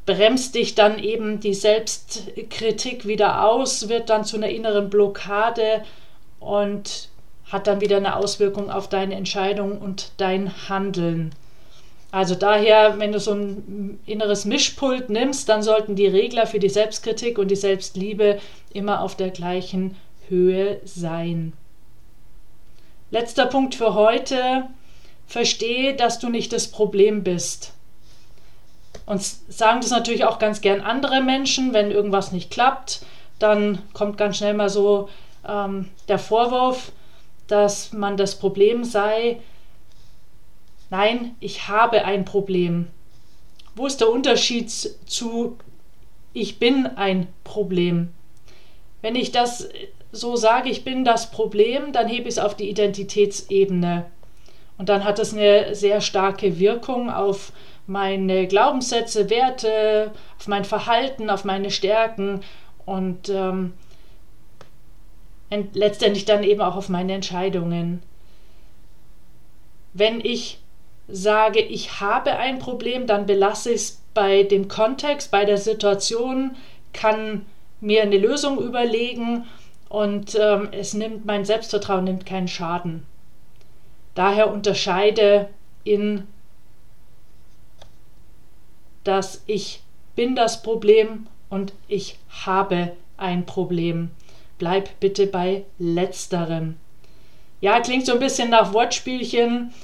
bremst 0.07 0.55
dich 0.55 0.75
dann 0.75 0.99
eben 0.99 1.41
die 1.41 1.55
Selbstkritik 1.55 3.07
wieder 3.07 3.45
aus, 3.45 3.89
wird 3.89 4.11
dann 4.11 4.25
zu 4.25 4.37
einer 4.37 4.49
inneren 4.49 4.91
Blockade 4.91 5.85
und 6.41 7.09
hat 7.51 7.67
dann 7.67 7.81
wieder 7.81 7.99
eine 7.99 8.17
Auswirkung 8.17 8.71
auf 8.71 8.89
deine 8.89 9.15
Entscheidung 9.15 9.79
und 9.79 10.12
dein 10.17 10.69
Handeln. 10.69 11.35
Also 12.11 12.35
daher, 12.35 12.99
wenn 12.99 13.12
du 13.12 13.21
so 13.21 13.33
ein 13.33 14.01
inneres 14.05 14.45
Mischpult 14.45 15.09
nimmst, 15.09 15.49
dann 15.49 15.62
sollten 15.62 15.97
die 15.97 16.07
Regler 16.07 16.47
für 16.47 16.59
die 16.59 16.69
Selbstkritik 16.69 17.39
und 17.39 17.51
die 17.51 17.57
Selbstliebe 17.57 18.39
immer 18.73 19.01
auf 19.01 19.17
der 19.17 19.31
gleichen 19.31 19.97
Höhe 20.29 20.81
sein. 20.85 21.53
Letzter 23.12 23.45
Punkt 23.45 23.75
für 23.75 23.92
heute. 23.92 24.69
Verstehe, 25.26 25.95
dass 25.95 26.19
du 26.19 26.31
nicht 26.31 26.50
das 26.50 26.69
Problem 26.69 27.23
bist. 27.23 27.75
Und 29.04 29.23
sagen 29.23 29.83
das 29.83 29.90
natürlich 29.90 30.25
auch 30.25 30.38
ganz 30.38 30.62
gern 30.62 30.81
andere 30.81 31.21
Menschen, 31.21 31.75
wenn 31.75 31.90
irgendwas 31.90 32.33
nicht 32.33 32.50
klappt, 32.50 33.04
dann 33.38 33.83
kommt 33.92 34.16
ganz 34.16 34.38
schnell 34.38 34.54
mal 34.54 34.71
so 34.71 35.11
ähm, 35.47 35.90
der 36.09 36.19
Vorwurf, 36.19 36.92
dass 37.49 37.92
man 37.92 38.16
das 38.16 38.38
Problem 38.38 38.83
sei. 38.83 39.40
Nein, 40.88 41.37
ich 41.38 41.69
habe 41.69 42.07
ein 42.07 42.25
Problem. 42.25 42.88
Wo 43.75 43.87
ist 43.87 44.00
der 44.00 44.11
Unterschied 44.11 44.71
zu 44.71 45.59
ich 46.33 46.59
bin 46.59 46.87
ein 46.87 47.26
Problem? 47.45 48.09
Wenn 49.02 49.16
ich 49.16 49.33
das 49.33 49.69
so 50.12 50.37
sage, 50.37 50.69
ich 50.69 50.85
bin 50.85 51.04
das 51.04 51.31
Problem, 51.31 51.92
dann 51.92 52.07
hebe 52.07 52.28
ich 52.28 52.35
es 52.35 52.38
auf 52.38 52.54
die 52.54 52.69
Identitätsebene. 52.69 54.07
Und 54.78 54.88
dann 54.88 55.04
hat 55.04 55.19
es 55.19 55.33
eine 55.33 55.75
sehr 55.75 56.00
starke 56.00 56.59
Wirkung 56.59 57.11
auf 57.11 57.52
meine 57.87 58.47
Glaubenssätze, 58.47 59.31
Werte, 59.31 60.12
auf 60.38 60.49
mein 60.49 60.64
Verhalten, 60.64 61.31
auf 61.31 61.45
meine 61.45 61.71
Stärken 61.71 62.40
und 62.85 63.28
ähm, 63.28 63.73
letztendlich 65.73 66.25
dann 66.25 66.42
eben 66.42 66.61
auch 66.61 66.76
auf 66.76 66.88
meine 66.88 67.12
Entscheidungen. 67.14 68.02
Wenn 69.92 70.21
ich 70.21 70.59
sage, 71.09 71.61
ich 71.61 72.00
habe 72.00 72.37
ein 72.37 72.59
Problem, 72.59 73.07
dann 73.07 73.27
belasse 73.27 73.70
ich 73.70 73.77
es 73.77 74.03
bei 74.14 74.42
dem 74.42 74.68
Kontext, 74.68 75.31
bei 75.31 75.44
der 75.44 75.59
Situation, 75.59 76.57
kann 76.92 77.46
mir 77.81 78.03
eine 78.03 78.18
Lösung 78.18 78.59
überlegen 78.59 79.44
und 79.92 80.38
ähm, 80.40 80.70
es 80.72 80.94
nimmt 80.94 81.26
mein 81.26 81.44
Selbstvertrauen 81.44 82.05
nimmt 82.05 82.24
keinen 82.24 82.48
Schaden. 82.48 83.07
Daher 84.14 84.50
unterscheide 84.50 85.50
in 85.85 86.26
dass 89.05 89.42
ich 89.44 89.83
bin 90.14 90.35
das 90.35 90.62
Problem 90.62 91.26
und 91.50 91.74
ich 91.88 92.16
habe 92.46 92.92
ein 93.18 93.44
Problem. 93.44 94.11
Bleib 94.57 94.98
bitte 94.98 95.26
bei 95.26 95.64
letzterem. 95.78 96.78
Ja, 97.61 97.78
klingt 97.81 98.07
so 98.07 98.14
ein 98.14 98.18
bisschen 98.18 98.48
nach 98.48 98.72
Wortspielchen, 98.72 99.74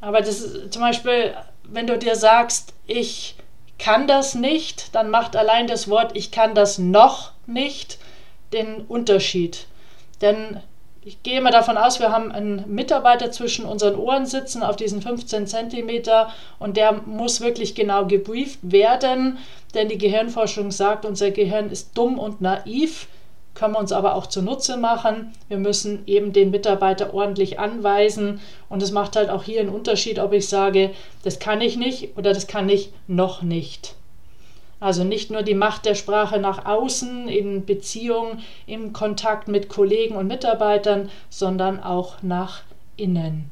aber 0.00 0.20
das 0.20 0.40
ist 0.40 0.72
zum 0.72 0.80
Beispiel, 0.80 1.34
wenn 1.64 1.86
du 1.86 1.98
dir 1.98 2.16
sagst, 2.16 2.72
ich 2.86 3.34
kann 3.78 4.06
das 4.06 4.34
nicht, 4.34 4.94
dann 4.94 5.10
macht 5.10 5.36
allein 5.36 5.66
das 5.66 5.90
Wort 5.90 6.16
ich 6.16 6.30
kann 6.30 6.54
das 6.54 6.78
noch 6.78 7.32
nicht 7.46 7.98
den 8.52 8.82
Unterschied. 8.82 9.66
Denn 10.20 10.60
ich 11.02 11.22
gehe 11.22 11.40
mal 11.40 11.50
davon 11.50 11.78
aus, 11.78 11.98
wir 11.98 12.12
haben 12.12 12.30
einen 12.30 12.64
Mitarbeiter 12.72 13.30
zwischen 13.30 13.64
unseren 13.64 13.96
Ohren 13.96 14.26
sitzen 14.26 14.62
auf 14.62 14.76
diesen 14.76 15.00
15 15.00 15.46
Zentimeter 15.46 16.30
und 16.58 16.76
der 16.76 16.92
muss 16.92 17.40
wirklich 17.40 17.74
genau 17.74 18.06
gebrieft 18.06 18.58
werden, 18.62 19.38
denn 19.74 19.88
die 19.88 19.96
Gehirnforschung 19.96 20.70
sagt, 20.70 21.06
unser 21.06 21.30
Gehirn 21.30 21.70
ist 21.70 21.96
dumm 21.96 22.18
und 22.18 22.42
naiv, 22.42 23.08
können 23.54 23.74
wir 23.74 23.78
uns 23.78 23.92
aber 23.92 24.14
auch 24.14 24.26
zunutze 24.26 24.76
machen. 24.76 25.32
Wir 25.48 25.58
müssen 25.58 26.02
eben 26.06 26.32
den 26.32 26.50
Mitarbeiter 26.50 27.14
ordentlich 27.14 27.58
anweisen 27.58 28.40
und 28.68 28.82
es 28.82 28.92
macht 28.92 29.16
halt 29.16 29.28
auch 29.30 29.42
hier 29.42 29.60
einen 29.60 29.70
Unterschied, 29.70 30.18
ob 30.18 30.32
ich 30.32 30.48
sage, 30.48 30.90
das 31.24 31.38
kann 31.38 31.60
ich 31.60 31.76
nicht 31.76 32.16
oder 32.16 32.32
das 32.32 32.46
kann 32.46 32.68
ich 32.68 32.92
noch 33.06 33.42
nicht. 33.42 33.94
Also 34.80 35.04
nicht 35.04 35.30
nur 35.30 35.42
die 35.42 35.54
Macht 35.54 35.84
der 35.84 35.94
Sprache 35.94 36.38
nach 36.38 36.64
außen 36.64 37.28
in 37.28 37.66
Beziehung, 37.66 38.38
im 38.66 38.94
Kontakt 38.94 39.46
mit 39.46 39.68
Kollegen 39.68 40.16
und 40.16 40.26
Mitarbeitern, 40.26 41.10
sondern 41.28 41.82
auch 41.82 42.22
nach 42.22 42.62
innen. 42.96 43.50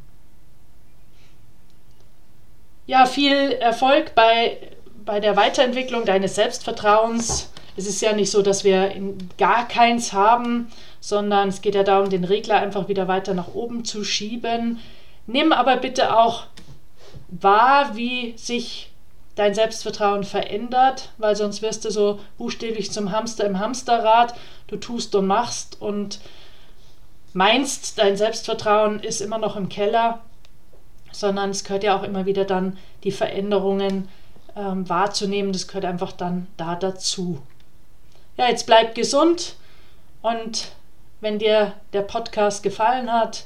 Ja, 2.87 3.05
viel 3.05 3.53
Erfolg 3.53 4.15
bei, 4.15 4.57
bei 5.05 5.21
der 5.21 5.37
Weiterentwicklung 5.37 6.07
deines 6.07 6.35
Selbstvertrauens. 6.35 7.53
Es 7.77 7.87
ist 7.87 8.01
ja 8.01 8.15
nicht 8.15 8.31
so, 8.31 8.41
dass 8.41 8.65
wir 8.65 8.91
gar 9.37 9.69
keins 9.69 10.15
haben, 10.15 10.73
sondern 10.99 11.51
es 11.51 11.61
geht 11.61 11.75
ja 11.75 11.83
darum, 11.83 12.09
den 12.09 12.25
Regler 12.25 12.57
einfach 12.57 12.89
wieder 12.89 13.07
weiter 13.07 13.35
nach 13.35 13.55
oben 13.55 13.85
zu 13.85 14.05
schieben. 14.05 14.81
Nimm 15.27 15.53
aber 15.53 15.77
bitte 15.77 16.17
auch 16.17 16.45
wahr, 17.29 17.95
wie 17.95 18.33
sich 18.39 18.91
dein 19.39 19.55
Selbstvertrauen 19.55 20.25
verändert, 20.25 21.11
weil 21.17 21.37
sonst 21.37 21.63
wirst 21.63 21.85
du 21.85 21.91
so 21.91 22.19
buchstäblich 22.39 22.91
zum 22.91 23.13
Hamster 23.13 23.45
im 23.45 23.61
Hamsterrad. 23.61 24.35
Du 24.67 24.77
tust 24.77 25.15
und 25.15 25.29
machst 25.29 25.81
und 25.81 26.19
meinst, 27.35 27.99
dein 27.99 28.17
Selbstvertrauen 28.17 28.99
ist 28.99 29.21
immer 29.21 29.39
noch 29.39 29.55
im 29.55 29.69
Keller, 29.69 30.21
sondern 31.13 31.51
es 31.51 31.63
gehört 31.63 31.85
ja 31.85 31.97
auch 31.97 32.03
immer 32.03 32.27
wieder 32.27 32.45
dann 32.45 32.79
die 33.05 33.13
Veränderungen 33.13 34.09
ähm, 34.57 34.89
wahrzunehmen. 34.89 35.53
Das 35.53 35.69
gehört 35.69 35.85
einfach 35.85 36.11
dann 36.11 36.49
da 36.57 36.75
dazu. 36.75 37.41
Ja, 38.37 38.49
jetzt 38.49 38.67
bleib 38.67 38.97
gesund 38.97 39.55
und 40.21 40.73
wenn 41.21 41.39
dir 41.39 41.75
der 41.93 42.03
Podcast 42.03 42.65
gefallen 42.65 43.13
hat, 43.13 43.45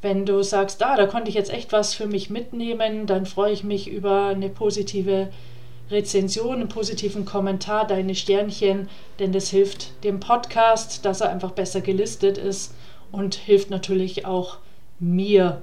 wenn 0.00 0.26
du 0.26 0.42
sagst, 0.42 0.82
ah, 0.82 0.96
da 0.96 1.06
konnte 1.06 1.28
ich 1.28 1.34
jetzt 1.34 1.52
echt 1.52 1.72
was 1.72 1.94
für 1.94 2.06
mich 2.06 2.30
mitnehmen, 2.30 3.06
dann 3.06 3.26
freue 3.26 3.52
ich 3.52 3.64
mich 3.64 3.88
über 3.88 4.26
eine 4.26 4.48
positive 4.48 5.28
Rezension, 5.90 6.56
einen 6.56 6.68
positiven 6.68 7.24
Kommentar, 7.24 7.86
deine 7.86 8.14
Sternchen, 8.14 8.88
denn 9.18 9.32
das 9.32 9.48
hilft 9.48 10.04
dem 10.04 10.20
Podcast, 10.20 11.04
dass 11.04 11.20
er 11.20 11.30
einfach 11.30 11.52
besser 11.52 11.80
gelistet 11.80 12.38
ist 12.38 12.74
und 13.10 13.34
hilft 13.34 13.70
natürlich 13.70 14.26
auch 14.26 14.58
mir. 15.00 15.62